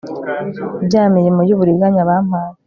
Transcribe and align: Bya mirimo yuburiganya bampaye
Bya 0.85 1.03
mirimo 1.15 1.39
yuburiganya 1.47 2.01
bampaye 2.09 2.51